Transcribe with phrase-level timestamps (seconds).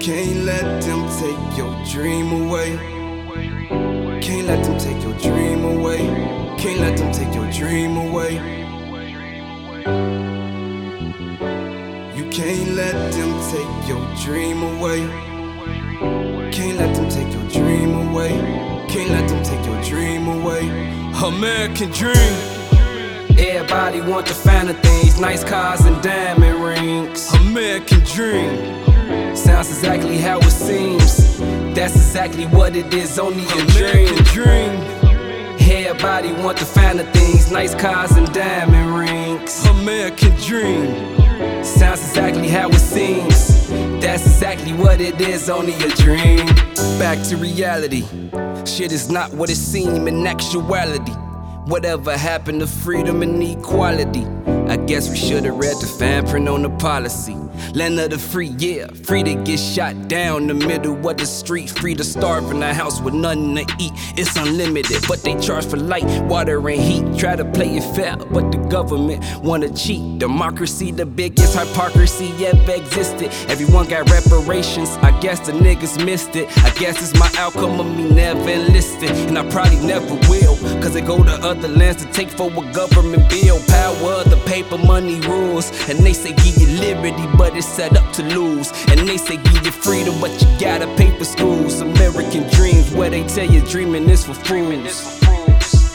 [0.00, 2.76] Can't let them take your dream away.
[4.22, 5.98] Can't let them take your dream away.
[6.56, 8.34] Can't let them take your dream away.
[12.16, 15.00] You can't let them take your dream away.
[16.52, 18.30] Can't let them take your dream away.
[18.88, 20.68] Can't let them take your dream away.
[21.22, 22.34] American dream.
[23.36, 27.32] Everybody want the finer things, nice cars and diamond rings.
[27.34, 28.87] American dream.
[29.58, 31.36] Sounds exactly how it seems.
[31.74, 34.14] That's exactly what it is, only a dream.
[34.26, 34.70] Dream.
[35.58, 39.66] Everybody want the finer things, nice cars and diamond rings.
[39.66, 40.94] American dream.
[41.64, 43.68] Sounds exactly how it seems.
[44.00, 46.46] That's exactly what it is, only a dream.
[47.00, 48.04] Back to reality.
[48.64, 51.14] Shit is not what it seems in actuality.
[51.66, 54.24] Whatever happened to freedom and equality?
[54.68, 57.34] I guess we should've read the fine print on the policy.
[57.74, 58.88] Land of the free, yeah.
[59.04, 61.70] Free to get shot down the middle of the street.
[61.70, 63.92] Free to starve in a house with nothing to eat.
[64.16, 67.18] It's unlimited, but they charge for light, water, and heat.
[67.18, 70.18] Try to play it fair, but the government wanna cheat.
[70.18, 73.30] Democracy, the biggest hypocrisy ever existed.
[73.48, 74.90] Everyone got reparations.
[75.02, 76.48] I guess the niggas missed it.
[76.64, 79.10] I guess it's my outcome of me never enlisted.
[79.28, 80.56] And I probably never will.
[80.82, 83.60] Cause they go to other lands to take for a government bill.
[83.68, 85.70] Power the paper, money rules.
[85.88, 88.72] And they say give you liberty, but it's set up to lose.
[88.88, 91.80] And they say give you freedom, but you gotta pay for schools.
[91.80, 95.18] American dreams, where they tell you dreaming is for fools.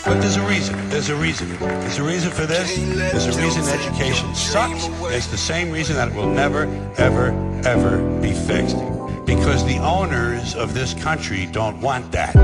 [0.06, 0.90] But there's a reason.
[0.90, 1.58] There's a reason.
[1.60, 2.76] There's a reason for this.
[2.78, 4.88] There's a reason education sucks.
[5.14, 6.64] It's the same reason that it will never,
[6.98, 7.30] ever,
[7.66, 8.78] ever be fixed.
[9.26, 12.36] Because the owners of this country don't want that.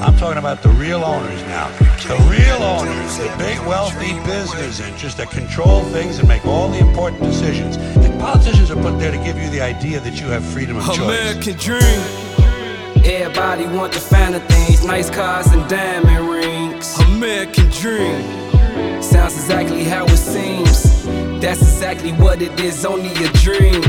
[0.00, 1.68] I'm talking about the real owners now.
[2.06, 6.78] The real owners, the big wealthy business interests that control things and make all the
[6.78, 7.76] important decisions.
[7.76, 10.86] The politicians are put there to give you the idea that you have freedom of
[10.86, 10.98] choice.
[10.98, 12.00] American dream.
[13.04, 16.98] Everybody want the finer things, nice cars and diamond rings.
[17.00, 18.22] American dream.
[19.02, 20.07] Sounds exactly how it seems.
[21.40, 23.80] That's exactly what it is, only a dream.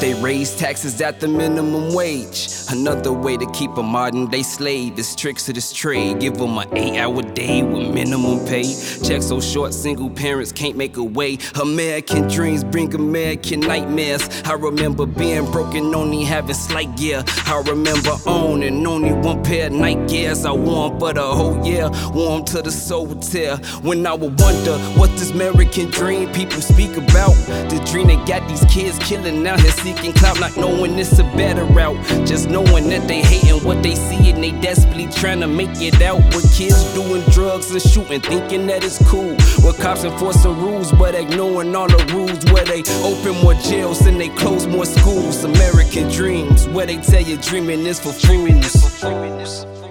[0.00, 2.48] They raise taxes at the minimum wage.
[2.70, 6.20] Another way to keep a modern day slave is tricks of this trade.
[6.20, 8.64] Give them an eight hour day with minimum pay.
[9.04, 11.38] Check so short, single parents can't make a way.
[11.60, 14.26] American dreams bring American nightmares.
[14.44, 17.22] I remember being broken, only having slight gear.
[17.46, 20.46] I remember owning only one pair of Nike Airs.
[20.46, 23.56] I wore for the whole year, wore 'em to the sole tear.
[23.82, 27.34] When I would wonder what this American dream people speak about.
[27.70, 31.24] The dream they got these kids killing out here seeking clout, not knowing it's a
[31.36, 31.96] better route.
[32.26, 36.00] Just knowing that they hating what they see and they desperately trying to make it
[36.02, 36.18] out.
[36.34, 39.34] With kids doing drugs and shooting, thinking that it's cool.
[39.64, 42.44] With cops enforcing rules, but ignoring all the rules.
[42.52, 45.44] Where they open more jails and they close more schools.
[45.44, 49.83] American dreams, where they tell you dreaming is for fools.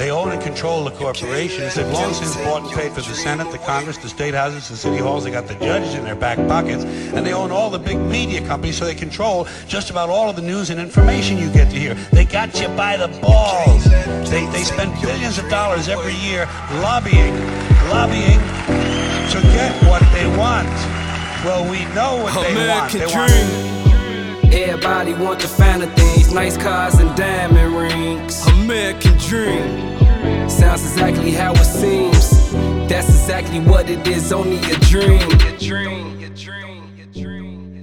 [0.00, 1.74] They own and control the corporations.
[1.74, 4.74] They've long since bought and paid for the Senate, the Congress, the state houses, the
[4.74, 5.24] city halls.
[5.24, 6.84] They got the judges in their back pockets.
[6.84, 10.36] And they own all the big media companies, so they control just about all of
[10.36, 11.92] the news and information you get to hear.
[12.12, 13.84] They got you by the balls.
[14.30, 16.46] They, they spend billions of dollars every year
[16.80, 17.34] lobbying,
[17.90, 18.40] lobbying
[19.28, 20.66] to get what they want.
[21.44, 22.94] Well, we know what they want.
[22.94, 24.62] American They want dream.
[24.64, 28.59] Everybody want the finer things, nice cars and diamond rings.
[28.60, 29.98] American dream.
[30.48, 32.52] Sounds exactly how it seems.
[32.88, 35.20] That's exactly what it is, only a dream.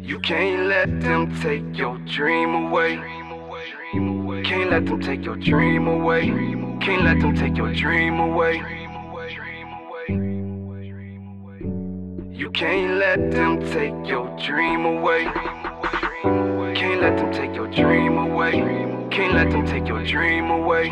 [0.03, 2.97] You can't let them take your dream away.
[4.43, 6.27] Can't let them take your dream away.
[6.79, 8.61] Can't let them take your dream away.
[12.31, 15.23] You can't let them take your dream away.
[16.75, 18.96] Can't let them take your dream away.
[19.17, 20.91] Can't let them take your dream away.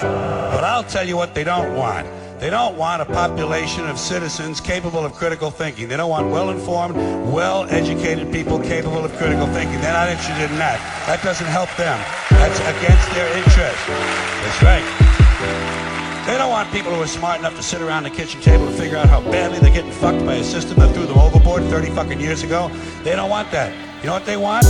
[0.00, 2.08] But I'll tell you what they don't want.
[2.40, 5.88] They don't want a population of citizens capable of critical thinking.
[5.88, 6.96] They don't want well-informed,
[7.30, 9.78] well-educated people capable of critical thinking.
[9.82, 10.80] They're not interested in that.
[11.06, 12.00] That doesn't help them.
[12.30, 13.84] That's against their interest.
[14.40, 16.26] That's right.
[16.26, 18.74] They don't want people who are smart enough to sit around the kitchen table and
[18.74, 21.90] figure out how badly they're getting fucked by a system that threw them overboard 30
[21.90, 22.70] fucking years ago.
[23.04, 23.70] They don't want that.
[24.00, 24.64] You know what they want?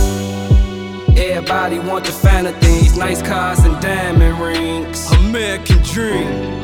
[1.17, 5.11] Everybody want the finer things, nice cars and diamond rings.
[5.11, 6.63] American dream.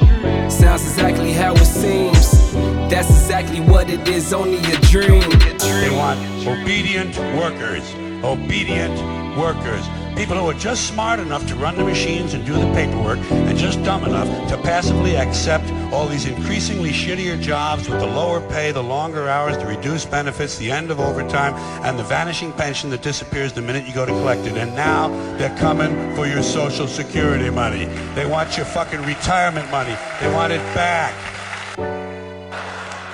[0.49, 2.51] Sounds exactly how it seems.
[2.89, 5.29] That's exactly what it is, only a dream.
[5.59, 7.93] They want obedient workers.
[8.23, 8.97] Obedient
[9.37, 9.85] workers.
[10.17, 13.55] People who are just smart enough to run the machines and do the paperwork and
[13.55, 18.71] just dumb enough to passively accept all these increasingly shittier jobs with the lower pay,
[18.71, 21.53] the longer hours, the reduced benefits, the end of overtime,
[21.85, 24.57] and the vanishing pension that disappears the minute you go to collect it.
[24.57, 27.85] And now they're coming for your Social Security money.
[28.15, 29.95] They want your fucking retirement money.
[30.19, 31.13] They want it back.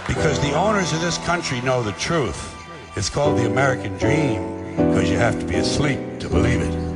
[0.08, 2.56] Because the owners of this country know the truth.
[2.96, 4.42] It's called the American dream
[4.78, 6.93] because you have to be asleep to believe it.